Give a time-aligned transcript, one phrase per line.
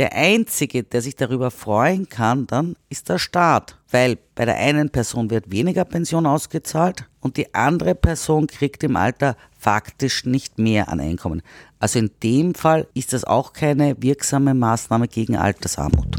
[0.00, 4.88] Der Einzige, der sich darüber freuen kann, dann ist der Staat, weil bei der einen
[4.88, 10.88] Person wird weniger Pension ausgezahlt und die andere Person kriegt im Alter faktisch nicht mehr
[10.88, 11.42] an Einkommen.
[11.80, 16.16] Also in dem Fall ist das auch keine wirksame Maßnahme gegen Altersarmut.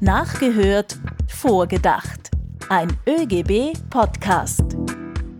[0.00, 0.98] Nachgehört,
[1.28, 2.30] vorgedacht.
[2.70, 4.79] Ein ÖGB-Podcast.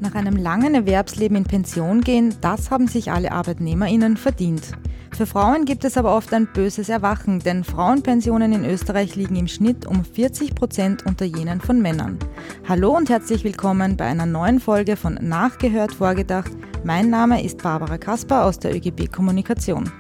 [0.03, 4.73] Nach einem langen Erwerbsleben in Pension gehen, das haben sich alle ArbeitnehmerInnen verdient.
[5.15, 9.47] Für Frauen gibt es aber oft ein böses Erwachen, denn Frauenpensionen in Österreich liegen im
[9.47, 12.19] Schnitt um 40 Prozent unter jenen von Männern.
[12.67, 16.53] Hallo und herzlich willkommen bei einer neuen Folge von Nachgehört Vorgedacht.
[16.83, 19.93] Mein Name ist Barbara Kasper aus der ÖGB Kommunikation.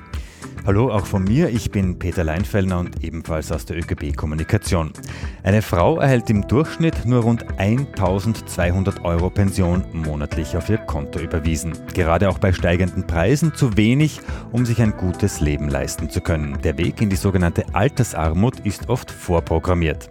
[0.66, 4.92] Hallo auch von mir, ich bin Peter Leinfellner und ebenfalls aus der ÖGB Kommunikation.
[5.42, 11.73] Eine Frau erhält im Durchschnitt nur rund 1200 Euro Pension monatlich auf ihr Konto überwiesen.
[11.95, 14.20] Gerade auch bei steigenden Preisen zu wenig,
[14.52, 16.59] um sich ein gutes Leben leisten zu können.
[16.62, 20.11] Der Weg in die sogenannte Altersarmut ist oft vorprogrammiert.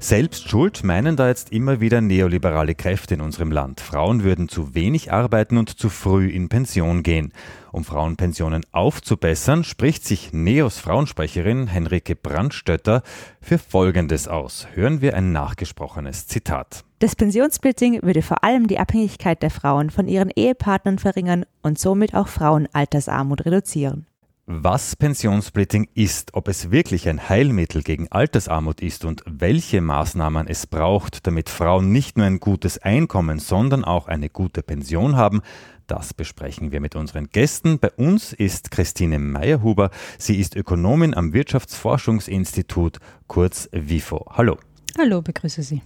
[0.00, 3.80] Selbst schuld meinen da jetzt immer wieder neoliberale Kräfte in unserem Land.
[3.80, 7.32] Frauen würden zu wenig arbeiten und zu früh in Pension gehen.
[7.72, 13.02] Um Frauenpensionen aufzubessern, spricht sich Neos Frauensprecherin Henrike Brandstötter
[13.40, 14.66] für Folgendes aus.
[14.74, 16.84] Hören wir ein nachgesprochenes Zitat.
[17.00, 22.14] Das Pensionssplitting würde vor allem die Abhängigkeit der Frauen von ihren Ehepartnern verringern und somit
[22.14, 24.06] auch Frauenaltersarmut reduzieren.
[24.50, 30.66] Was Pensionssplitting ist, ob es wirklich ein Heilmittel gegen Altersarmut ist und welche Maßnahmen es
[30.66, 35.42] braucht, damit Frauen nicht nur ein gutes Einkommen, sondern auch eine gute Pension haben,
[35.86, 37.78] das besprechen wir mit unseren Gästen.
[37.78, 39.90] Bei uns ist Christine Meyerhuber.
[40.16, 44.28] Sie ist Ökonomin am Wirtschaftsforschungsinstitut, kurz WIFO.
[44.30, 44.56] Hallo.
[44.96, 45.82] Hallo, begrüße Sie.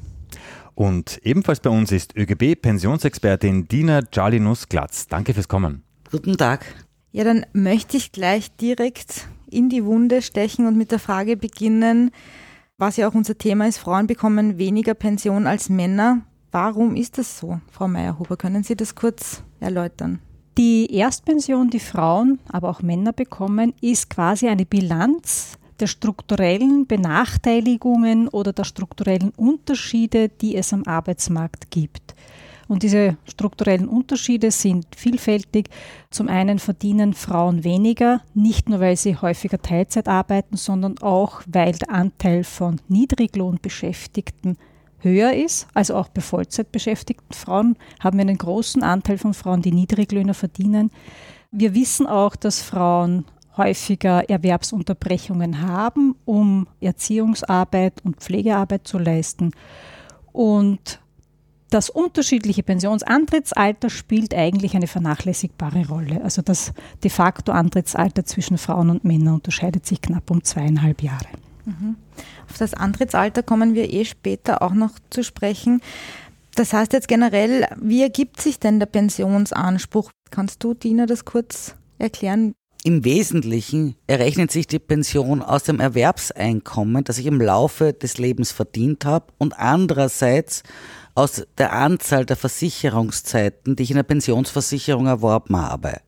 [0.77, 5.09] Und ebenfalls bei uns ist ÖGB-Pensionsexpertin Dina Jalinus-Glatz.
[5.09, 5.83] Danke fürs Kommen.
[6.09, 6.65] Guten Tag.
[7.13, 12.11] Ja, dann möchte ich gleich direkt in die Wunde stechen und mit der Frage beginnen,
[12.79, 16.23] was ja auch unser Thema ist, Frauen bekommen weniger Pension als Männer.
[16.51, 18.39] Warum ist das so, Frau Meyerhuber?
[18.39, 20.21] Können Sie das kurz erläutern?
[20.57, 28.29] Die Erstpension, die Frauen, aber auch Männer bekommen, ist quasi eine Bilanz der strukturellen Benachteiligungen
[28.29, 32.15] oder der strukturellen Unterschiede, die es am Arbeitsmarkt gibt.
[32.73, 35.69] Und diese strukturellen Unterschiede sind vielfältig.
[36.09, 41.73] Zum einen verdienen Frauen weniger, nicht nur weil sie häufiger Teilzeit arbeiten, sondern auch weil
[41.73, 44.57] der Anteil von Niedriglohnbeschäftigten
[45.01, 49.73] höher ist, also auch bei Vollzeitbeschäftigten Frauen haben wir einen großen Anteil von Frauen, die
[49.73, 50.91] Niedriglöhne verdienen.
[51.51, 53.27] Wir wissen auch, dass Frauen
[53.59, 59.51] häufiger Erwerbsunterbrechungen haben, um Erziehungsarbeit und Pflegearbeit zu leisten.
[60.33, 61.02] Und
[61.73, 66.23] das unterschiedliche Pensionsantrittsalter spielt eigentlich eine vernachlässigbare Rolle.
[66.23, 66.73] Also das
[67.03, 71.29] de facto Antrittsalter zwischen Frauen und Männern unterscheidet sich knapp um zweieinhalb Jahre.
[71.65, 71.97] Mhm.
[72.51, 75.81] Auf das Antrittsalter kommen wir eh später auch noch zu sprechen.
[76.55, 80.11] Das heißt jetzt generell, wie ergibt sich denn der Pensionsanspruch?
[80.31, 82.53] Kannst du, Dina, das kurz erklären?
[82.85, 88.51] Im Wesentlichen errechnet sich die Pension aus dem Erwerbseinkommen, das ich im Laufe des Lebens
[88.51, 90.65] verdient habe und andererseits
[91.15, 96.01] aus der Anzahl der Versicherungszeiten, die ich in der Pensionsversicherung erworben habe.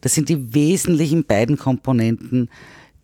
[0.00, 2.50] Das sind die wesentlichen beiden Komponenten,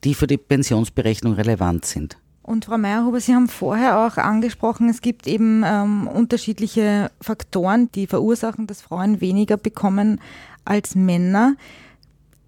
[0.05, 2.19] die für die Pensionsberechnung relevant sind.
[2.43, 8.07] Und Frau Meyerhuber, Sie haben vorher auch angesprochen, es gibt eben ähm, unterschiedliche Faktoren, die
[8.07, 10.21] verursachen, dass Frauen weniger bekommen
[10.65, 11.57] als Männer.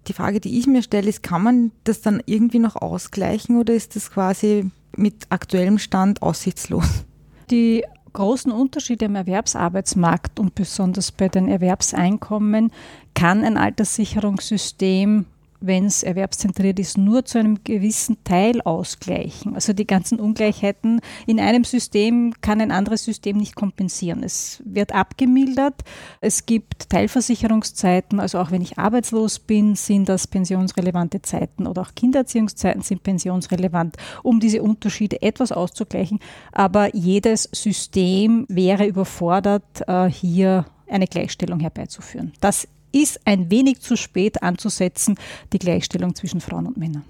[0.07, 3.75] Die Frage, die ich mir stelle, ist, kann man das dann irgendwie noch ausgleichen oder
[3.75, 7.05] ist das quasi mit aktuellem Stand aussichtslos?
[7.51, 12.71] Die großen Unterschiede im Erwerbsarbeitsmarkt und besonders bei den Erwerbseinkommen
[13.13, 15.25] kann ein Alterssicherungssystem
[15.61, 19.55] wenn es erwerbszentriert ist, nur zu einem gewissen Teil ausgleichen.
[19.55, 24.23] Also die ganzen Ungleichheiten in einem System kann ein anderes System nicht kompensieren.
[24.23, 25.83] Es wird abgemildert.
[26.19, 31.95] Es gibt Teilversicherungszeiten, also auch wenn ich arbeitslos bin, sind das pensionsrelevante Zeiten oder auch
[31.95, 36.19] Kindererziehungszeiten sind pensionsrelevant, um diese Unterschiede etwas auszugleichen.
[36.51, 42.33] Aber jedes System wäre überfordert, äh, hier eine Gleichstellung herbeizuführen.
[42.41, 45.15] Das ist ein wenig zu spät anzusetzen,
[45.53, 47.03] die Gleichstellung zwischen Frauen und Männern.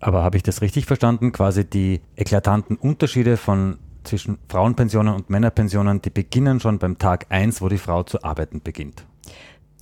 [0.00, 1.32] Aber habe ich das richtig verstanden?
[1.32, 7.62] Quasi die eklatanten Unterschiede von zwischen Frauenpensionen und Männerpensionen, die beginnen schon beim Tag 1,
[7.62, 9.06] wo die Frau zu arbeiten beginnt.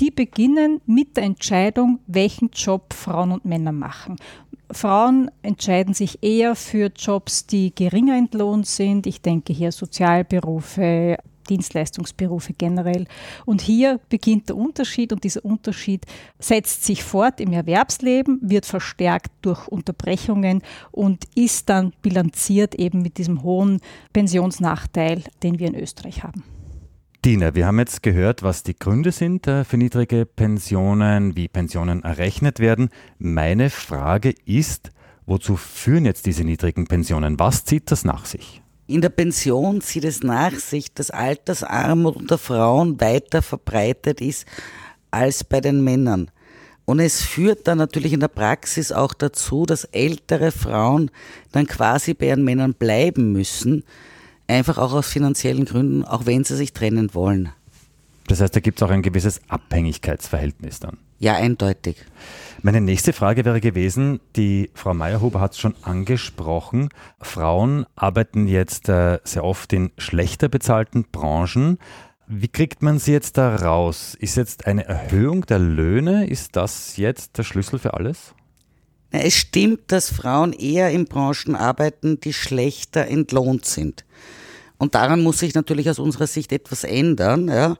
[0.00, 4.16] Die beginnen mit der Entscheidung, welchen Job Frauen und Männer machen.
[4.70, 9.06] Frauen entscheiden sich eher für Jobs, die geringer entlohnt sind.
[9.06, 11.18] Ich denke hier Sozialberufe,
[11.52, 13.06] Dienstleistungsberufe generell.
[13.44, 16.06] Und hier beginnt der Unterschied und dieser Unterschied
[16.38, 23.18] setzt sich fort im Erwerbsleben, wird verstärkt durch Unterbrechungen und ist dann bilanziert eben mit
[23.18, 23.80] diesem hohen
[24.12, 26.42] Pensionsnachteil, den wir in Österreich haben.
[27.24, 32.02] Dina, wir haben jetzt gehört, was die Gründe sind äh, für niedrige Pensionen, wie Pensionen
[32.02, 32.88] errechnet werden.
[33.18, 34.90] Meine Frage ist,
[35.26, 37.38] wozu führen jetzt diese niedrigen Pensionen?
[37.38, 38.61] Was zieht das nach sich?
[38.86, 44.46] In der Pension zieht es nach sich, dass Altersarmut unter Frauen weiter verbreitet ist
[45.10, 46.30] als bei den Männern.
[46.84, 51.10] Und es führt dann natürlich in der Praxis auch dazu, dass ältere Frauen
[51.52, 53.84] dann quasi bei ihren Männern bleiben müssen,
[54.52, 57.50] Einfach auch aus finanziellen Gründen, auch wenn sie sich trennen wollen.
[58.28, 60.98] Das heißt, da gibt es auch ein gewisses Abhängigkeitsverhältnis dann.
[61.22, 61.98] Ja, eindeutig.
[62.62, 66.88] Meine nächste Frage wäre gewesen, die Frau Meyerhuber hat es schon angesprochen,
[67.20, 71.78] Frauen arbeiten jetzt äh, sehr oft in schlechter bezahlten Branchen.
[72.26, 74.16] Wie kriegt man sie jetzt da raus?
[74.18, 78.34] Ist jetzt eine Erhöhung der Löhne, ist das jetzt der Schlüssel für alles?
[79.12, 84.04] Es stimmt, dass Frauen eher in Branchen arbeiten, die schlechter entlohnt sind.
[84.76, 87.46] Und daran muss sich natürlich aus unserer Sicht etwas ändern.
[87.46, 87.76] Ja.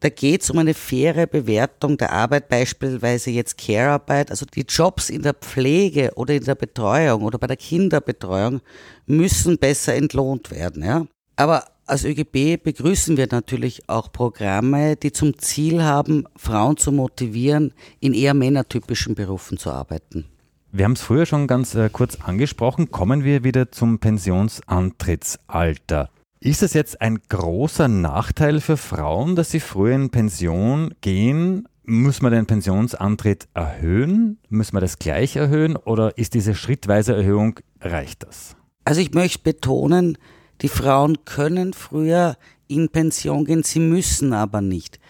[0.00, 4.30] Da geht es um eine faire Bewertung der Arbeit, beispielsweise jetzt Care-Arbeit.
[4.30, 8.60] Also die Jobs in der Pflege oder in der Betreuung oder bei der Kinderbetreuung
[9.06, 10.84] müssen besser entlohnt werden.
[10.84, 11.06] Ja.
[11.34, 17.72] Aber als ÖGB begrüßen wir natürlich auch Programme, die zum Ziel haben, Frauen zu motivieren,
[17.98, 20.26] in eher männertypischen Berufen zu arbeiten.
[20.70, 22.90] Wir haben es früher schon ganz äh, kurz angesprochen.
[22.90, 26.10] Kommen wir wieder zum Pensionsantrittsalter.
[26.40, 31.66] Ist es jetzt ein großer Nachteil für Frauen, dass sie früher in Pension gehen?
[31.84, 34.38] Muss man den Pensionsantritt erhöhen?
[34.48, 38.54] Müssen wir das gleich erhöhen oder ist diese schrittweise Erhöhung, reicht das?
[38.84, 40.16] Also ich möchte betonen,
[40.60, 42.36] die Frauen können früher
[42.68, 45.00] in Pension gehen, sie müssen aber nicht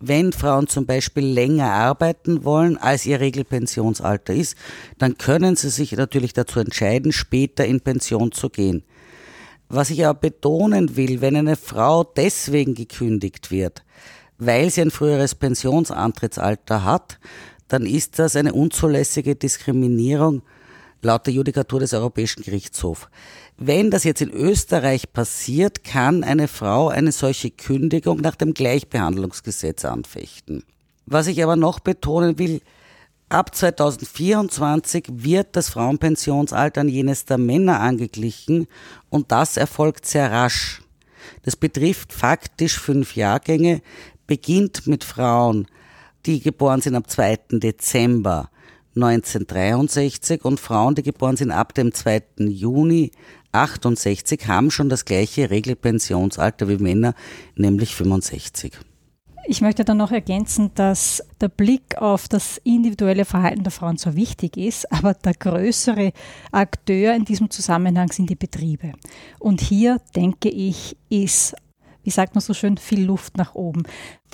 [0.00, 4.56] wenn Frauen zum Beispiel länger arbeiten wollen, als ihr Regelpensionsalter ist,
[4.98, 8.82] dann können sie sich natürlich dazu entscheiden, später in Pension zu gehen.
[9.72, 13.84] Was ich aber betonen will, wenn eine Frau deswegen gekündigt wird,
[14.36, 17.20] weil sie ein früheres Pensionsantrittsalter hat,
[17.68, 20.42] dann ist das eine unzulässige Diskriminierung
[21.02, 23.06] laut der Judikatur des Europäischen Gerichtshofs.
[23.58, 29.84] Wenn das jetzt in Österreich passiert, kann eine Frau eine solche Kündigung nach dem Gleichbehandlungsgesetz
[29.84, 30.64] anfechten.
[31.06, 32.60] Was ich aber noch betonen will,
[33.30, 38.66] ab 2024 wird das Frauenpensionsalter an jenes der Männer angeglichen
[39.08, 40.82] und das erfolgt sehr rasch.
[41.44, 43.82] Das betrifft faktisch fünf Jahrgänge,
[44.26, 45.66] beginnt mit Frauen,
[46.26, 47.38] die geboren sind am 2.
[47.52, 48.50] Dezember
[48.96, 52.22] 1963 und Frauen, die geboren sind ab dem 2.
[52.38, 53.12] Juni
[53.52, 57.14] 68, haben schon das gleiche Regelpensionsalter wie Männer,
[57.54, 58.72] nämlich 65.
[59.46, 64.14] Ich möchte dann noch ergänzen, dass der Blick auf das individuelle Verhalten der Frauen zwar
[64.14, 66.12] wichtig ist, aber der größere
[66.52, 68.92] Akteur in diesem Zusammenhang sind die Betriebe.
[69.38, 71.56] Und hier, denke ich, ist
[72.02, 73.82] wie sagt man so schön, viel Luft nach oben.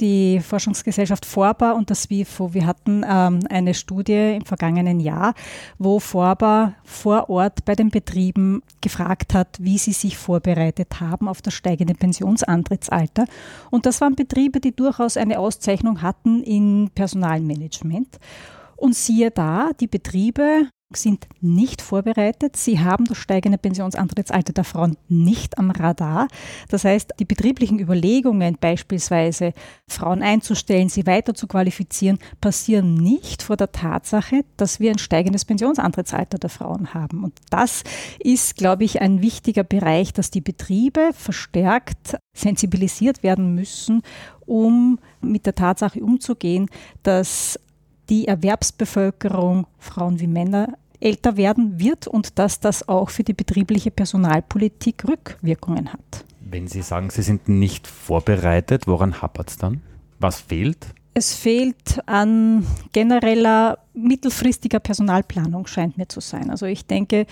[0.00, 5.34] Die Forschungsgesellschaft Forba und das WIFO, wir hatten ähm, eine Studie im vergangenen Jahr,
[5.78, 11.40] wo Forba vor Ort bei den Betrieben gefragt hat, wie sie sich vorbereitet haben auf
[11.40, 13.24] das steigende Pensionsantrittsalter.
[13.70, 18.18] Und das waren Betriebe, die durchaus eine Auszeichnung hatten in Personalmanagement.
[18.76, 22.56] Und siehe da, die Betriebe sind nicht vorbereitet.
[22.56, 26.28] Sie haben das steigende Pensionsantrittsalter der Frauen nicht am Radar.
[26.68, 29.52] Das heißt, die betrieblichen Überlegungen, beispielsweise
[29.88, 35.44] Frauen einzustellen, sie weiter zu qualifizieren, passieren nicht vor der Tatsache, dass wir ein steigendes
[35.44, 37.24] Pensionsantrittsalter der Frauen haben.
[37.24, 37.82] Und das
[38.20, 44.02] ist, glaube ich, ein wichtiger Bereich, dass die Betriebe verstärkt sensibilisiert werden müssen,
[44.44, 46.68] um mit der Tatsache umzugehen,
[47.02, 47.58] dass
[48.08, 53.90] die Erwerbsbevölkerung, Frauen wie Männer, älter werden wird und dass das auch für die betriebliche
[53.90, 56.24] Personalpolitik Rückwirkungen hat.
[56.40, 59.82] Wenn Sie sagen, Sie sind nicht vorbereitet, woran hapert es dann?
[60.18, 60.86] Was fehlt?
[61.12, 66.50] Es fehlt an genereller mittelfristiger Personalplanung, scheint mir zu sein.
[66.50, 67.26] Also ich denke,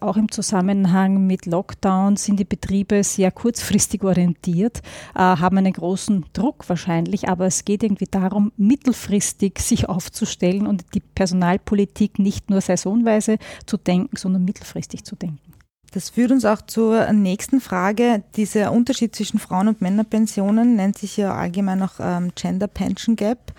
[0.00, 4.82] auch im Zusammenhang mit Lockdown sind die Betriebe sehr kurzfristig orientiert,
[5.14, 10.84] äh, haben einen großen Druck wahrscheinlich, aber es geht irgendwie darum, mittelfristig sich aufzustellen und
[10.94, 15.50] die Personalpolitik nicht nur saisonweise zu denken, sondern mittelfristig zu denken.
[15.92, 18.22] Das führt uns auch zur nächsten Frage.
[18.36, 23.52] Dieser Unterschied zwischen Frauen- und Männerpensionen nennt sich ja allgemein auch ähm, Gender Pension Gap.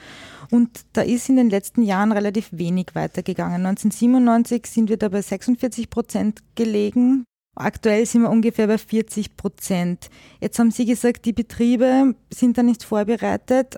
[0.51, 3.65] Und da ist in den letzten Jahren relativ wenig weitergegangen.
[3.65, 7.23] 1997 sind wir da bei 46 Prozent gelegen.
[7.55, 10.09] Aktuell sind wir ungefähr bei 40 Prozent.
[10.41, 13.77] Jetzt haben Sie gesagt, die Betriebe sind da nicht vorbereitet.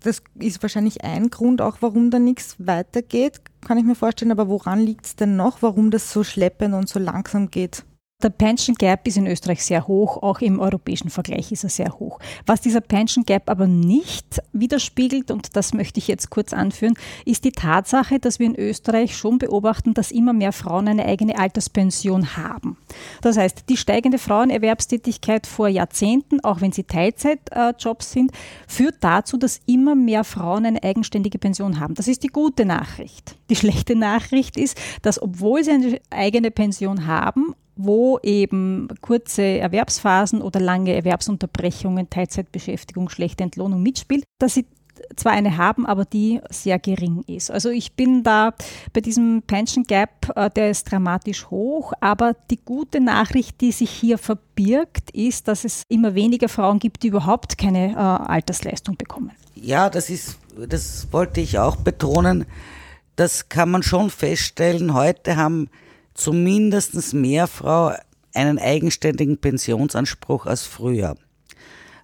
[0.00, 4.32] Das ist wahrscheinlich ein Grund auch, warum da nichts weitergeht, kann ich mir vorstellen.
[4.32, 7.84] Aber woran liegt es denn noch, warum das so schleppend und so langsam geht?
[8.20, 12.00] Der Pension Gap ist in Österreich sehr hoch, auch im europäischen Vergleich ist er sehr
[12.00, 12.18] hoch.
[12.46, 16.94] Was dieser Pension Gap aber nicht widerspiegelt, und das möchte ich jetzt kurz anführen,
[17.24, 21.38] ist die Tatsache, dass wir in Österreich schon beobachten, dass immer mehr Frauen eine eigene
[21.38, 22.76] Alterspension haben.
[23.22, 28.32] Das heißt, die steigende Frauenerwerbstätigkeit vor Jahrzehnten, auch wenn sie Teilzeitjobs sind,
[28.66, 31.94] führt dazu, dass immer mehr Frauen eine eigenständige Pension haben.
[31.94, 33.36] Das ist die gute Nachricht.
[33.48, 40.42] Die schlechte Nachricht ist, dass obwohl sie eine eigene Pension haben, wo eben kurze Erwerbsphasen
[40.42, 44.66] oder lange Erwerbsunterbrechungen, Teilzeitbeschäftigung, schlechte Entlohnung mitspielt, dass sie
[45.14, 47.52] zwar eine haben, aber die sehr gering ist.
[47.52, 48.52] Also ich bin da
[48.92, 53.90] bei diesem Pension Gap, äh, der ist dramatisch hoch, aber die gute Nachricht, die sich
[53.90, 59.30] hier verbirgt, ist, dass es immer weniger Frauen gibt, die überhaupt keine äh, Altersleistung bekommen.
[59.54, 60.36] Ja, das ist,
[60.68, 62.44] das wollte ich auch betonen.
[63.14, 64.94] Das kann man schon feststellen.
[64.94, 65.70] Heute haben
[66.18, 67.92] zumindest mehr Frau
[68.34, 71.16] einen eigenständigen Pensionsanspruch als früher.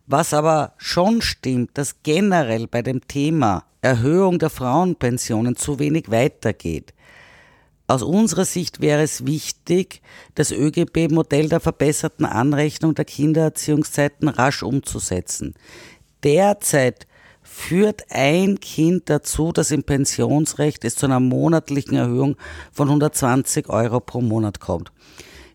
[0.07, 6.95] Was aber schon stimmt, dass generell bei dem Thema Erhöhung der Frauenpensionen zu wenig weitergeht.
[7.87, 10.01] Aus unserer Sicht wäre es wichtig,
[10.35, 15.55] das ÖGB-Modell der verbesserten Anrechnung der Kindererziehungszeiten rasch umzusetzen.
[16.23, 17.07] Derzeit
[17.55, 22.37] führt ein Kind dazu, dass im Pensionsrecht es zu einer monatlichen Erhöhung
[22.73, 24.91] von 120 Euro pro Monat kommt.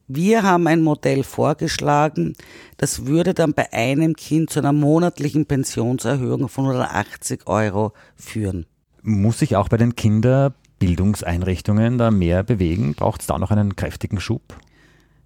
[0.08, 2.36] Wir haben ein Modell vorgeschlagen,
[2.78, 8.66] das würde dann bei einem Kind zu einer monatlichen Pensionserhöhung von 180 Euro führen.
[9.04, 12.96] Muss sich auch bei den Kinderbildungseinrichtungen da mehr bewegen?
[12.96, 14.56] Braucht es da noch einen kräftigen Schub?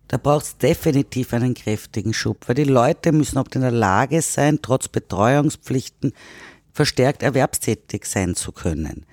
[0.07, 4.21] Da braucht es definitiv einen kräftigen Schub, weil die Leute müssen auch in der Lage
[4.21, 6.13] sein, trotz Betreuungspflichten
[6.73, 9.05] verstärkt erwerbstätig sein zu können.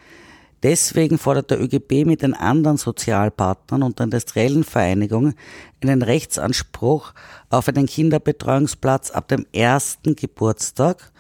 [0.62, 5.34] Deswegen fordert der ÖGB mit den anderen Sozialpartnern und der industriellen Vereinigung
[5.82, 7.14] einen Rechtsanspruch
[7.48, 11.12] auf einen Kinderbetreuungsplatz ab dem ersten Geburtstag.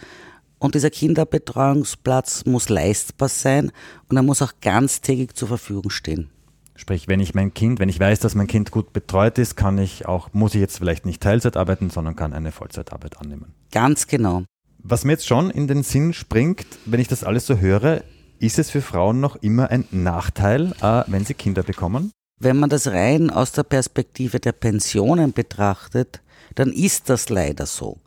[0.58, 3.72] Und dieser Kinderbetreuungsplatz muss leistbar sein
[4.10, 6.28] und er muss auch ganztägig zur Verfügung stehen.
[6.76, 9.78] Sprich, wenn ich mein Kind, wenn ich weiß, dass mein Kind gut betreut ist, kann
[9.78, 13.54] ich auch, muss ich jetzt vielleicht nicht Teilzeit arbeiten, sondern kann eine Vollzeitarbeit annehmen.
[13.70, 14.44] Ganz genau.
[14.82, 18.02] Was mir jetzt schon in den Sinn springt, wenn ich das alles so höre,
[18.38, 22.12] ist es für Frauen noch immer ein Nachteil, äh, wenn sie Kinder bekommen?
[22.40, 26.22] Wenn man das rein aus der Perspektive der Pensionen betrachtet,
[26.54, 27.98] dann ist das leider so.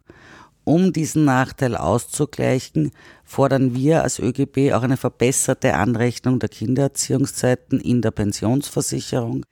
[0.63, 2.92] Um diesen Nachteil auszugleichen,
[3.24, 9.46] fordern wir als ÖGB auch eine verbesserte Anrechnung der Kindererziehungszeiten in der Pensionsversicherung.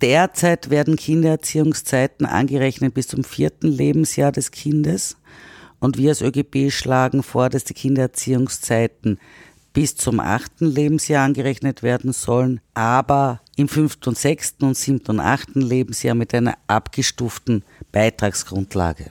[0.00, 5.16] Derzeit werden Kindererziehungszeiten angerechnet bis zum vierten Lebensjahr des Kindes.
[5.80, 9.18] Und wir als ÖGB schlagen vor, dass die Kindererziehungszeiten
[9.72, 15.20] bis zum achten Lebensjahr angerechnet werden sollen, aber im fünften und sechsten und siebten und
[15.20, 19.10] achten Lebensjahr mit einer abgestuften Beitragsgrundlage.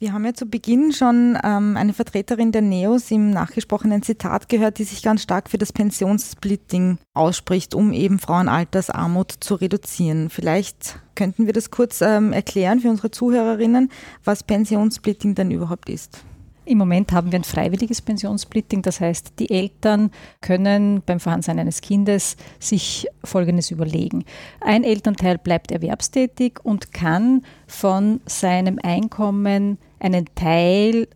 [0.00, 4.78] Wir haben ja zu Beginn schon ähm, eine Vertreterin der NEOS im nachgesprochenen Zitat gehört,
[4.78, 10.30] die sich ganz stark für das Pensionssplitting ausspricht, um eben Frauenaltersarmut zu reduzieren.
[10.30, 13.90] Vielleicht könnten wir das kurz ähm, erklären für unsere Zuhörerinnen,
[14.22, 16.22] was Pensionssplitting denn überhaupt ist.
[16.64, 20.12] Im Moment haben wir ein freiwilliges Pensionssplitting, das heißt, die Eltern
[20.42, 24.24] können beim Vorhandensein eines Kindes sich Folgendes überlegen.
[24.60, 31.08] Ein Elternteil bleibt erwerbstätig und kann von seinem Einkommen einen Teil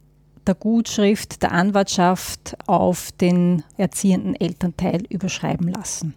[0.47, 6.15] der Gutschrift der Anwartschaft auf den erziehenden Elternteil überschreiben lassen.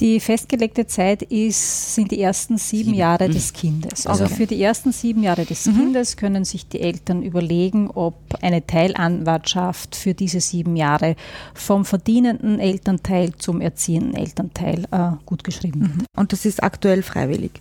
[0.00, 2.98] Die festgelegte Zeit ist, sind die ersten sieben, sieben.
[2.98, 3.32] Jahre mhm.
[3.34, 4.06] des Kindes.
[4.06, 4.34] Also okay.
[4.34, 5.76] für die ersten sieben Jahre des mhm.
[5.76, 11.14] Kindes können sich die Eltern überlegen, ob eine Teilanwartschaft für diese sieben Jahre
[11.54, 15.96] vom verdienenden Elternteil zum erziehenden Elternteil äh, gut geschrieben wird.
[15.98, 16.06] Mhm.
[16.16, 17.52] Und das ist aktuell freiwillig?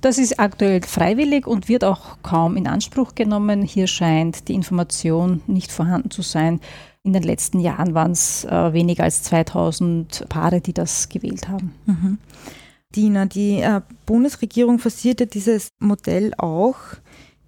[0.00, 3.62] Das ist aktuell freiwillig und wird auch kaum in Anspruch genommen.
[3.62, 6.60] Hier scheint die Information nicht vorhanden zu sein.
[7.02, 11.72] In den letzten Jahren waren es äh, weniger als 2000 Paare, die das gewählt haben.
[11.86, 12.18] Mhm.
[12.94, 16.76] Dina, die äh, Bundesregierung forciert ja dieses Modell auch.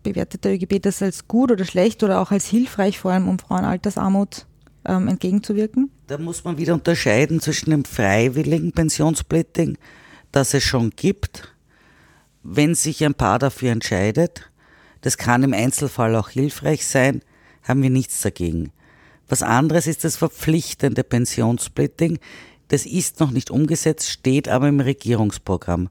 [0.03, 3.39] Bewertet der ÖGB das als gut oder schlecht oder auch als hilfreich, vor allem um
[3.39, 4.47] Frauenaltersarmut
[4.85, 5.91] ähm, entgegenzuwirken?
[6.07, 9.77] Da muss man wieder unterscheiden zwischen dem freiwilligen Pensionssplitting,
[10.33, 11.55] das es schon gibt,
[12.51, 14.51] wenn sich ein Paar dafür entscheidet.
[15.03, 17.21] Das kann im Einzelfall auch hilfreich sein,
[17.63, 18.73] haben wir nichts dagegen.
[19.29, 22.19] Was anderes ist das verpflichtende Pensionssplitting.
[22.69, 25.91] Das ist noch nicht umgesetzt, steht aber im Regierungsprogramm.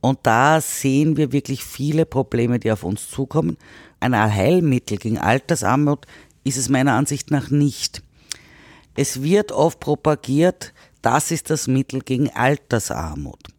[0.00, 3.58] Und da sehen wir wirklich viele Probleme, die auf uns zukommen.
[4.00, 6.06] Ein Allheilmittel gegen Altersarmut
[6.44, 8.02] ist es meiner Ansicht nach nicht.
[8.96, 13.50] Es wird oft propagiert, das ist das Mittel gegen Altersarmut.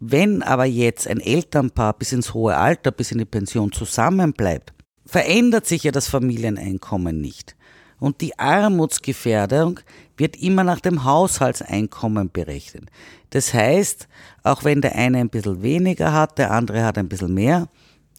[0.00, 4.72] Wenn aber jetzt ein Elternpaar bis ins hohe Alter, bis in die Pension zusammenbleibt,
[5.04, 7.56] verändert sich ja das Familieneinkommen nicht.
[7.98, 9.80] Und die Armutsgefährdung
[10.16, 12.90] wird immer nach dem Haushaltseinkommen berechnet.
[13.30, 14.06] Das heißt,
[14.44, 17.68] auch wenn der eine ein bisschen weniger hat, der andere hat ein bisschen mehr,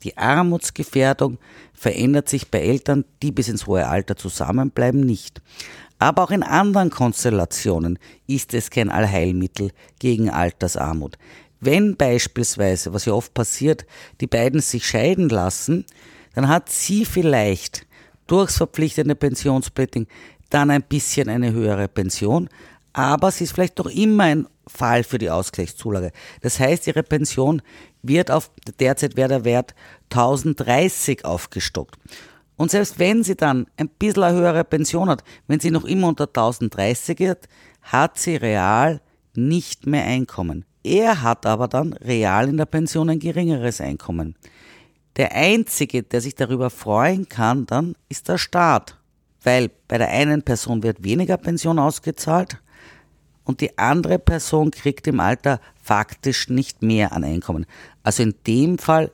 [0.04, 1.38] die Armutsgefährdung
[1.74, 5.42] verändert sich bei Eltern, die bis ins hohe Alter zusammenbleiben, nicht.
[5.98, 11.18] Aber auch in anderen Konstellationen ist es kein Allheilmittel gegen Altersarmut.
[11.60, 13.86] Wenn beispielsweise, was ja oft passiert,
[14.22, 15.86] die beiden sich scheiden lassen,
[16.34, 17.86] dann hat sie vielleicht
[18.28, 20.08] durchs verpflichtende Pensionssplitting
[20.50, 22.50] dann ein bisschen eine höhere Pension,
[22.94, 26.12] aber sie ist vielleicht doch immer ein Fall für die Ausgleichszulage.
[26.42, 27.62] Das heißt, ihre Pension
[28.02, 29.76] wird auf derzeit wäre der Wert
[30.12, 31.98] 1030 aufgestockt.
[32.56, 36.10] Und selbst wenn sie dann ein bisschen eine höhere Pension hat, wenn sie noch immer
[36.10, 37.48] unter 1030 wird,
[37.82, 39.02] hat sie real
[39.34, 40.66] nicht mehr Einkommen.
[40.84, 44.36] Er hat aber dann real in der Pension ein geringeres Einkommen.
[45.18, 48.98] Der Einzige, der sich darüber freuen kann, dann ist der Staat.
[49.44, 52.58] Weil bei der einen Person wird weniger Pension ausgezahlt
[53.44, 57.66] und die andere Person kriegt im Alter faktisch nicht mehr an Einkommen.
[58.04, 59.12] Also in dem Fall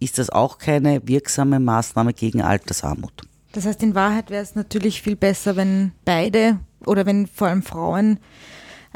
[0.00, 3.22] ist das auch keine wirksame Maßnahme gegen Altersarmut.
[3.52, 7.62] Das heißt, in Wahrheit wäre es natürlich viel besser, wenn beide oder wenn vor allem
[7.62, 8.18] Frauen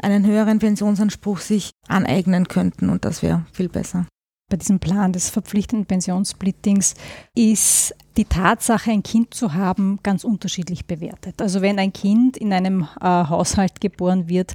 [0.01, 4.05] einen höheren Pensionsanspruch sich aneignen könnten und das wäre viel besser.
[4.49, 6.93] Bei diesem Plan des verpflichtenden Pensionssplittings
[7.33, 11.41] ist die Tatsache, ein Kind zu haben, ganz unterschiedlich bewertet.
[11.41, 14.53] Also wenn ein Kind in einem äh, Haushalt geboren wird,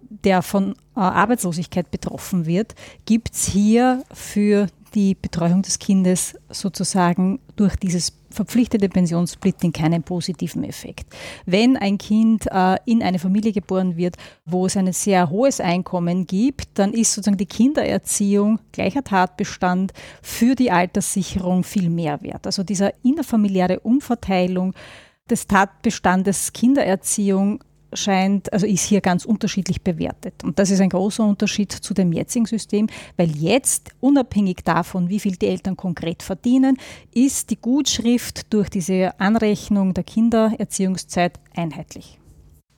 [0.00, 7.40] der von äh, Arbeitslosigkeit betroffen wird, gibt es hier für die Betreuung des Kindes sozusagen
[7.56, 11.06] durch dieses verpflichtete Pensionssplitting keinen positiven Effekt.
[11.46, 16.26] Wenn ein Kind äh, in eine Familie geboren wird, wo es ein sehr hohes Einkommen
[16.26, 22.46] gibt, dann ist sozusagen die Kindererziehung gleicher Tatbestand für die Alterssicherung viel mehr wert.
[22.46, 24.74] Also dieser innerfamiliäre Umverteilung
[25.30, 30.44] des Tatbestandes Kindererziehung scheint, also ist hier ganz unterschiedlich bewertet.
[30.44, 35.20] Und das ist ein großer Unterschied zu dem jetzigen System, weil jetzt, unabhängig davon, wie
[35.20, 36.76] viel die Eltern konkret verdienen,
[37.12, 42.18] ist die Gutschrift durch diese Anrechnung der Kindererziehungszeit einheitlich.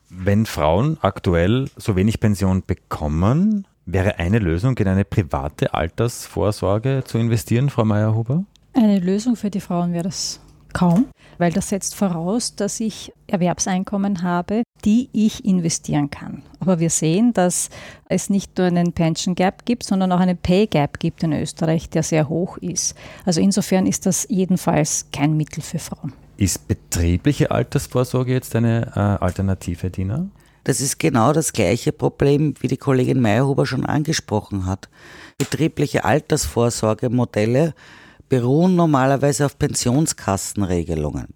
[0.08, 7.18] Wenn Frauen aktuell so wenig Pension bekommen, wäre eine Lösung, in eine private Altersvorsorge zu
[7.18, 8.44] investieren, Frau Meyerhuber?
[8.74, 10.40] Eine Lösung für die Frauen wäre das
[10.72, 11.06] kaum,
[11.38, 16.42] weil das setzt voraus, dass ich Erwerbseinkommen habe, die ich investieren kann.
[16.60, 17.70] Aber wir sehen, dass
[18.08, 21.88] es nicht nur einen Pension Gap gibt, sondern auch einen Pay Gap gibt in Österreich,
[21.90, 22.94] der sehr hoch ist.
[23.24, 26.12] Also insofern ist das jedenfalls kein Mittel für Frauen.
[26.36, 30.26] Ist betriebliche Altersvorsorge jetzt eine äh, Alternative, Dina?
[30.64, 34.88] Das ist genau das gleiche Problem, wie die Kollegin Meyerhuber schon angesprochen hat.
[35.36, 37.74] Betriebliche Altersvorsorgemodelle
[38.28, 41.28] beruhen normalerweise auf Pensionskassenregelungen.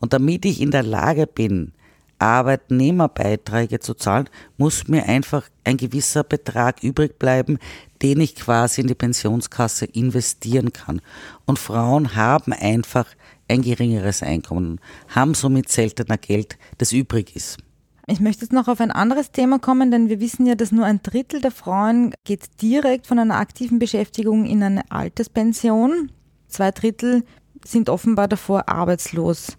[0.00, 1.72] Und damit ich in der Lage bin,
[2.18, 7.58] Arbeitnehmerbeiträge zu zahlen, muss mir einfach ein gewisser Betrag übrig bleiben,
[8.02, 11.00] den ich quasi in die Pensionskasse investieren kann.
[11.44, 13.06] Und Frauen haben einfach
[13.48, 17.58] ein geringeres Einkommen, haben somit seltener Geld, das übrig ist.
[18.06, 20.84] Ich möchte jetzt noch auf ein anderes Thema kommen, denn wir wissen ja, dass nur
[20.84, 26.10] ein Drittel der Frauen geht direkt von einer aktiven Beschäftigung in eine Alterspension.
[26.54, 27.24] Zwei Drittel
[27.64, 29.56] sind offenbar davor arbeitslos.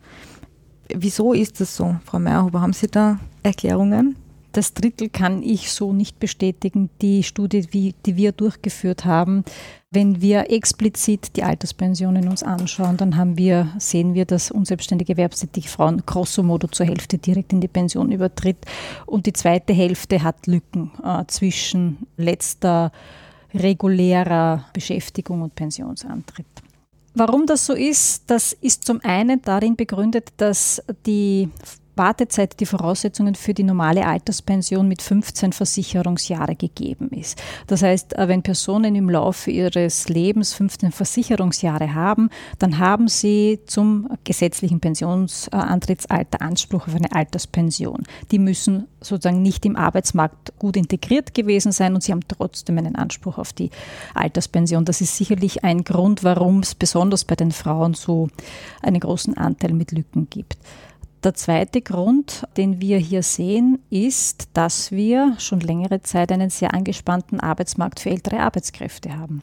[0.87, 2.61] Wieso ist das so, Frau Meyerhuber?
[2.61, 4.15] Haben Sie da Erklärungen?
[4.53, 6.89] Das Drittel kann ich so nicht bestätigen.
[7.01, 9.43] Die Studie, die wir durchgeführt haben,
[9.91, 15.67] wenn wir explizit die Alterspensionen uns anschauen, dann haben wir, sehen wir, dass unselbstständige erwerbstätige
[15.67, 18.59] Frauen grosso modo zur Hälfte direkt in die Pension übertritt.
[19.05, 22.93] Und die zweite Hälfte hat Lücken äh, zwischen letzter
[23.53, 26.64] regulärer Beschäftigung und Pensionsantritt.
[27.15, 31.49] Warum das so ist, das ist zum einen darin begründet, dass die
[31.97, 37.41] Wartezeit, die Voraussetzungen für die normale Alterspension mit 15 Versicherungsjahre gegeben ist.
[37.67, 42.29] Das heißt, äh, wenn Personen im Laufe ihres Lebens 15 Versicherungsjahre haben,
[42.59, 48.03] dann haben sie zum gesetzlichen Pensionsantrittsalter Anspruch auf eine Alterspension.
[48.31, 52.95] Die müssen sozusagen nicht im Arbeitsmarkt gut integriert gewesen sein und sie haben trotzdem einen
[52.95, 53.69] Anspruch auf die
[54.13, 54.85] Alterspension.
[54.85, 58.29] Das ist sicherlich ein Grund, warum es besonders bei den Frauen so
[58.81, 60.57] einen großen Anteil mit Lücken gibt.
[61.25, 66.71] Der zweite Grund, den wir hier sehen, ist, dass wir schon längere Zeit einen sehr
[66.75, 69.41] angespannten Arbeitsmarkt für ältere Arbeitskräfte haben.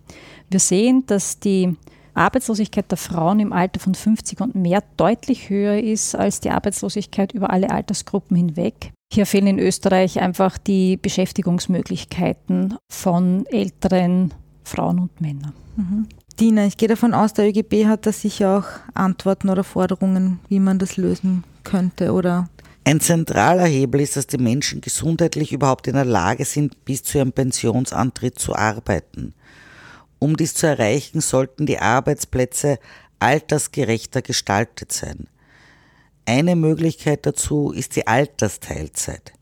[0.48, 1.76] Wir sehen, dass die
[2.14, 7.32] Arbeitslosigkeit der Frauen im Alter von 50 und mehr deutlich höher ist als die Arbeitslosigkeit
[7.32, 8.92] über alle Altersgruppen hinweg.
[9.12, 15.52] Hier fehlen in Österreich einfach die Beschäftigungsmöglichkeiten von älteren Frauen und Männern.
[15.74, 16.06] Mhm.
[16.38, 20.60] Dina, ich gehe davon aus, der ÖGB hat da sicher auch Antworten oder Forderungen, wie
[20.60, 22.48] man das lösen könnte oder
[22.84, 27.18] ein zentraler Hebel ist, dass die Menschen gesundheitlich überhaupt in der Lage sind, bis zu
[27.18, 29.34] ihrem Pensionsantritt zu arbeiten.
[30.18, 32.78] Um dies zu erreichen, sollten die Arbeitsplätze
[33.20, 35.28] altersgerechter gestaltet sein.
[36.26, 39.32] Eine Möglichkeit dazu ist die Altersteilzeit.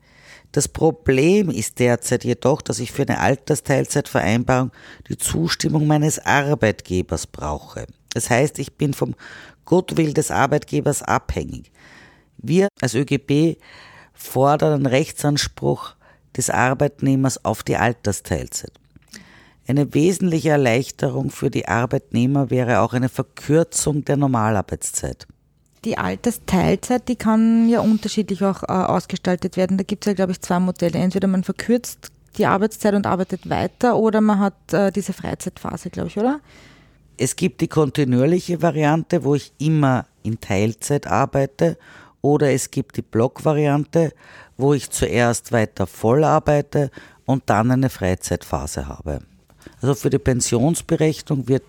[0.52, 4.72] Das Problem ist derzeit jedoch, dass ich für eine Altersteilzeitvereinbarung
[5.09, 7.87] die Zustimmung meines Arbeitgebers brauche.
[8.12, 9.14] Das heißt, ich bin vom
[9.64, 11.70] Goodwill des Arbeitgebers abhängig.
[12.42, 13.59] Wir als ÖGB
[14.14, 15.94] fordern einen Rechtsanspruch
[16.37, 18.72] des Arbeitnehmers auf die Altersteilzeit.
[19.66, 25.26] Eine wesentliche Erleichterung für die Arbeitnehmer wäre auch eine Verkürzung der Normalarbeitszeit.
[25.85, 29.79] Die Altersteilzeit, die kann ja unterschiedlich auch äh, ausgestaltet werden.
[29.79, 30.98] Da gibt es ja, glaube ich, zwei Modelle.
[30.98, 36.09] Entweder man verkürzt die Arbeitszeit und arbeitet weiter oder man hat äh, diese Freizeitphase, glaube
[36.09, 36.40] ich, oder?
[37.16, 41.79] Es gibt die kontinuierliche Variante, wo ich immer in Teilzeit arbeite
[42.22, 44.12] oder es gibt die Blockvariante,
[44.56, 46.90] wo ich zuerst weiter voll arbeite
[47.24, 49.20] und dann eine Freizeitphase habe.
[49.80, 51.64] Also für die Pensionsberechnung wird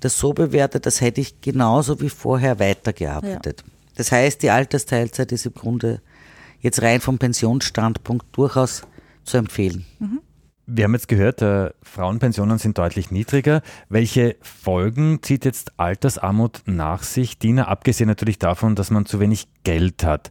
[0.00, 3.64] das so bewertet, als hätte ich genauso wie vorher weitergearbeitet.
[3.66, 3.72] Ja.
[3.96, 6.00] Das heißt, die Altersteilzeit ist im Grunde
[6.60, 8.82] jetzt rein vom Pensionsstandpunkt durchaus
[9.24, 9.86] zu empfehlen.
[9.98, 10.20] Mhm.
[10.66, 13.60] Wir haben jetzt gehört, äh, Frauenpensionen sind deutlich niedriger.
[13.90, 19.46] Welche Folgen zieht jetzt Altersarmut nach sich, Dina, abgesehen natürlich davon, dass man zu wenig
[19.64, 20.30] Geld hat?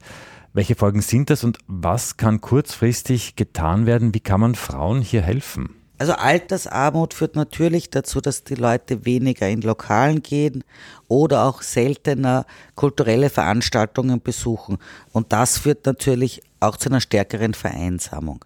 [0.52, 4.16] Welche Folgen sind das und was kann kurzfristig getan werden?
[4.16, 5.76] Wie kann man Frauen hier helfen?
[6.00, 10.64] Also Altersarmut führt natürlich dazu, dass die Leute weniger in Lokalen gehen
[11.08, 14.80] oder auch seltener kulturelle Veranstaltungen besuchen.
[15.12, 18.44] Und das führt natürlich auch zu einer stärkeren Vereinsamung.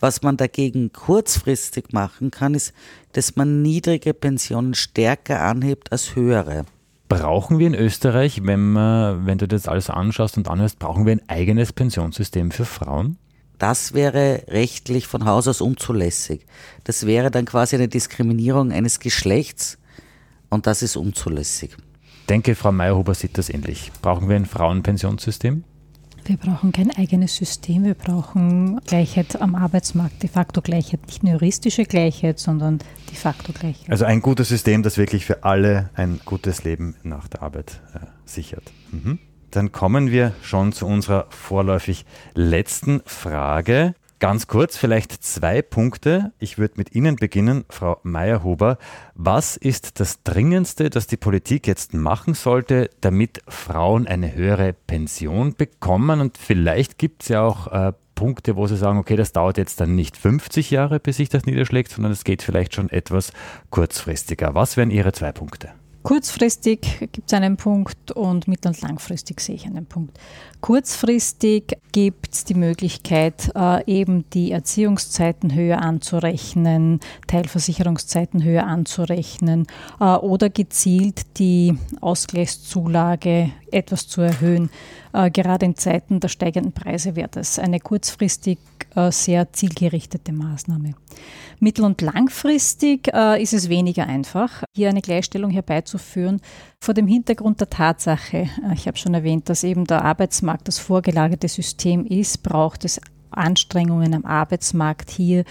[0.00, 2.72] Was man dagegen kurzfristig machen kann, ist,
[3.12, 6.64] dass man niedrige Pensionen stärker anhebt als höhere.
[7.08, 11.12] Brauchen wir in Österreich, wenn, man, wenn du das alles anschaust und anhörst, brauchen wir
[11.12, 13.16] ein eigenes Pensionssystem für Frauen?
[13.58, 16.46] Das wäre rechtlich von Haus aus unzulässig.
[16.84, 19.78] Das wäre dann quasi eine Diskriminierung eines Geschlechts
[20.48, 21.76] und das ist unzulässig.
[22.20, 23.90] Ich denke, Frau Meyerhuber sieht das ähnlich.
[24.02, 25.64] Brauchen wir ein Frauenpensionssystem?
[26.28, 31.32] Wir brauchen kein eigenes System, wir brauchen Gleichheit am Arbeitsmarkt, de facto Gleichheit, nicht nur
[31.32, 33.88] juristische Gleichheit, sondern de facto Gleichheit.
[33.88, 38.00] Also ein gutes System, das wirklich für alle ein gutes Leben nach der Arbeit äh,
[38.26, 38.64] sichert.
[38.90, 39.18] Mhm.
[39.52, 43.94] Dann kommen wir schon zu unserer vorläufig letzten Frage.
[44.20, 46.32] Ganz kurz, vielleicht zwei Punkte.
[46.40, 48.78] Ich würde mit Ihnen beginnen, Frau Meyerhuber.
[49.14, 55.54] Was ist das Dringendste, das die Politik jetzt machen sollte, damit Frauen eine höhere Pension
[55.54, 56.20] bekommen?
[56.20, 59.80] Und vielleicht gibt es ja auch äh, Punkte, wo Sie sagen, okay, das dauert jetzt
[59.80, 63.32] dann nicht 50 Jahre, bis sich das niederschlägt, sondern es geht vielleicht schon etwas
[63.70, 64.52] kurzfristiger.
[64.52, 65.70] Was wären Ihre zwei Punkte?
[66.08, 66.80] Kurzfristig
[67.12, 70.18] gibt es einen Punkt und mittel- und langfristig sehe ich einen Punkt.
[70.62, 79.66] Kurzfristig gibt es die Möglichkeit, äh, eben die Erziehungszeiten höher anzurechnen, Teilversicherungszeiten höher anzurechnen
[80.00, 84.70] äh, oder gezielt die Ausgleichszulage etwas zu erhöhen.
[85.12, 88.58] Äh, gerade in Zeiten der steigenden Preise wäre das eine kurzfristig
[88.94, 90.94] äh, sehr zielgerichtete Maßnahme.
[91.60, 96.40] Mittel- und langfristig äh, ist es weniger einfach, hier eine Gleichstellung herbeizuführen,
[96.80, 101.48] vor dem Hintergrund der Tatsache, ich habe schon erwähnt, dass eben der Arbeitsmarkt das vorgelagerte
[101.48, 103.00] System ist, braucht es
[103.30, 105.44] Anstrengungen am Arbeitsmarkt hier,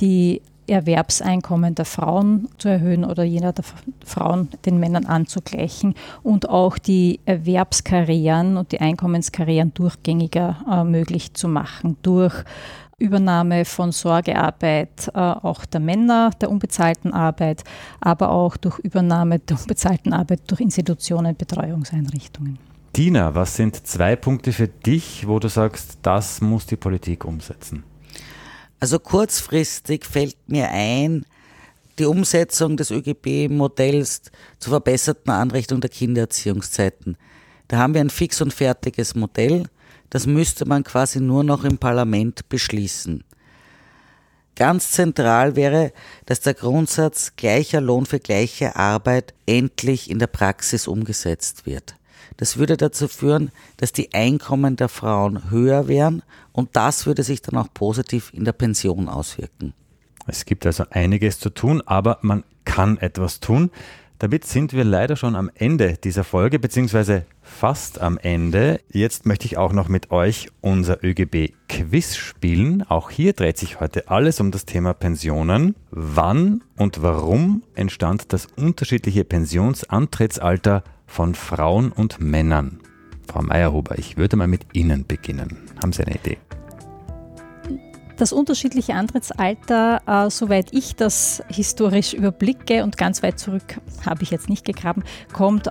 [0.00, 3.64] die Erwerbseinkommen der Frauen zu erhöhen oder jener der
[4.04, 11.48] Frauen den Männern anzugleichen und auch die Erwerbskarrieren und die Einkommenskarrieren durchgängiger äh, möglich zu
[11.48, 12.44] machen durch
[12.98, 17.64] Übernahme von Sorgearbeit äh, auch der Männer, der unbezahlten Arbeit,
[18.00, 22.58] aber auch durch Übernahme der unbezahlten Arbeit durch Institutionen, Betreuungseinrichtungen.
[22.92, 27.82] Tina, was sind zwei Punkte für dich, wo du sagst, das muss die Politik umsetzen?
[28.84, 31.24] Also kurzfristig fällt mir ein,
[31.98, 34.20] die Umsetzung des ÖGB-Modells
[34.58, 37.16] zur verbesserten Anrichtung der Kindererziehungszeiten.
[37.68, 39.64] Da haben wir ein fix und fertiges Modell.
[40.10, 43.24] Das müsste man quasi nur noch im Parlament beschließen.
[44.54, 45.90] Ganz zentral wäre,
[46.26, 51.94] dass der Grundsatz gleicher Lohn für gleiche Arbeit endlich in der Praxis umgesetzt wird.
[52.36, 56.22] das würde dazu führen, dass die Einkommen der Frauen höher wären
[56.54, 59.74] und das würde sich dann auch positiv in der Pension auswirken.
[60.26, 63.70] Es gibt also einiges zu tun, aber man kann etwas tun.
[64.20, 68.80] Damit sind wir leider schon am Ende dieser Folge, beziehungsweise fast am Ende.
[68.88, 72.84] Jetzt möchte ich auch noch mit euch unser ÖGB-Quiz spielen.
[72.88, 75.74] Auch hier dreht sich heute alles um das Thema Pensionen.
[75.90, 82.78] Wann und warum entstand das unterschiedliche Pensionsantrittsalter von Frauen und Männern?
[83.26, 85.58] Frau Meyerhuber, ich würde mal mit Ihnen beginnen.
[85.82, 86.38] Haben Sie eine Idee?
[88.16, 94.30] Das unterschiedliche Antrittsalter, äh, soweit ich das historisch überblicke und ganz weit zurück habe ich
[94.30, 95.70] jetzt nicht gegraben, kommt äh,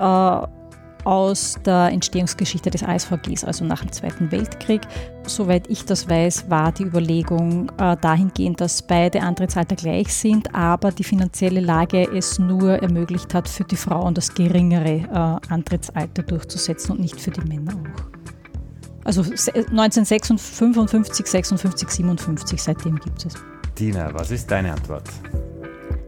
[1.03, 4.81] aus der Entstehungsgeschichte des ASVGs, also nach dem Zweiten Weltkrieg.
[5.25, 10.91] Soweit ich das weiß, war die Überlegung äh, dahingehend, dass beide Antrittsalter gleich sind, aber
[10.91, 16.93] die finanzielle Lage es nur ermöglicht hat, für die Frauen das geringere äh, Antrittsalter durchzusetzen
[16.93, 19.05] und nicht für die Männer auch.
[19.05, 23.33] Also 1955, 56, 57, seitdem gibt es.
[23.77, 25.09] Dina, was ist deine Antwort?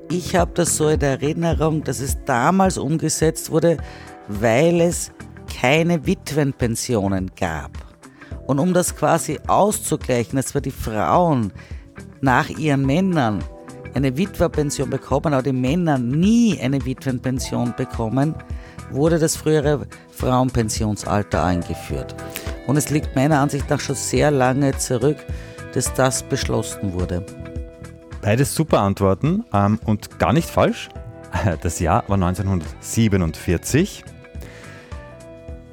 [0.09, 3.77] Ich habe das so in der Erinnerung, dass es damals umgesetzt wurde,
[4.27, 5.11] weil es
[5.61, 7.71] keine Witwenpensionen gab.
[8.47, 11.51] Und um das quasi auszugleichen, dass wir die Frauen
[12.21, 13.43] nach ihren Männern
[13.93, 18.35] eine Witwerpension bekommen, aber die Männer nie eine Witwenpension bekommen,
[18.91, 22.15] wurde das frühere Frauenpensionsalter eingeführt.
[22.67, 25.17] Und es liegt meiner Ansicht nach schon sehr lange zurück,
[25.73, 27.25] dass das beschlossen wurde.
[28.21, 30.89] Beides super Antworten ähm, und gar nicht falsch.
[31.61, 34.05] Das Jahr war 1947.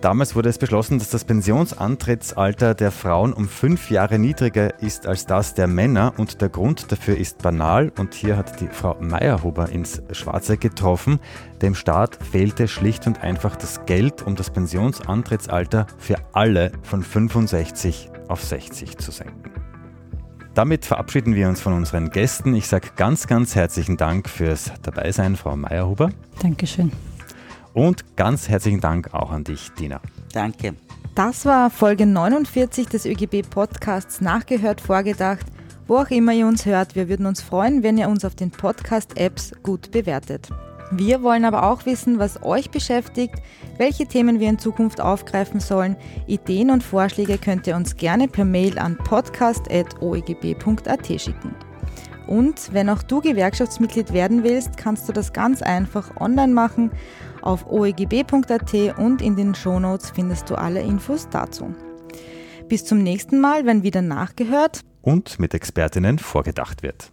[0.02, 5.26] Damals wurde es beschlossen, dass das Pensionsantrittsalter der Frauen um fünf Jahre niedriger ist als
[5.26, 9.68] das der Männer und der Grund dafür ist banal und hier hat die Frau Meyerhuber
[9.68, 11.20] ins Schwarze getroffen.
[11.62, 18.10] Dem Staat fehlte schlicht und einfach das Geld, um das Pensionsantrittsalter für alle von 65
[18.26, 19.52] auf 60 zu senken.
[20.54, 22.56] Damit verabschieden wir uns von unseren Gästen.
[22.56, 26.10] Ich sage ganz, ganz herzlichen Dank fürs Dabeisein, Frau Meyerhuber.
[26.42, 26.90] Dankeschön.
[27.74, 30.00] Und ganz herzlichen Dank auch an dich, Dina.
[30.32, 30.74] Danke.
[31.14, 35.46] Das war Folge 49 des ÖGB-Podcasts Nachgehört vorgedacht.
[35.86, 38.50] Wo auch immer ihr uns hört, wir würden uns freuen, wenn ihr uns auf den
[38.50, 40.48] Podcast-Apps gut bewertet.
[40.90, 43.34] Wir wollen aber auch wissen, was euch beschäftigt,
[43.78, 45.96] welche Themen wir in Zukunft aufgreifen sollen.
[46.26, 51.54] Ideen und Vorschläge könnt ihr uns gerne per Mail an podcast.oegb.at schicken.
[52.26, 56.90] Und wenn auch du Gewerkschaftsmitglied werden willst, kannst du das ganz einfach online machen
[57.42, 61.74] auf oegb.at und in den Shownotes findest du alle Infos dazu.
[62.68, 67.12] Bis zum nächsten Mal, wenn wieder nachgehört und mit Expertinnen vorgedacht wird.